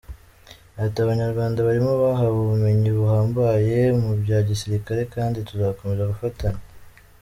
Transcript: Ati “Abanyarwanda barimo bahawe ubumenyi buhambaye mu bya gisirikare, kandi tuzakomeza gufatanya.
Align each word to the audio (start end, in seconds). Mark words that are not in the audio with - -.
Ati 0.83 0.97
“Abanyarwanda 1.05 1.65
barimo 1.67 1.93
bahawe 2.03 2.37
ubumenyi 2.41 2.89
buhambaye 2.99 3.77
mu 4.01 4.11
bya 4.21 4.39
gisirikare, 4.49 5.01
kandi 5.15 5.37
tuzakomeza 5.47 6.09
gufatanya. 6.11 6.61